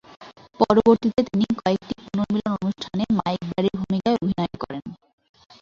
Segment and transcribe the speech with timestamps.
[0.59, 4.83] পরবর্তীতে তিনি কয়েকটি পুনর্মিলন অনুষ্ঠানে মাইক ব্র্যাডির ভূমিকায় অভিনয় করেন।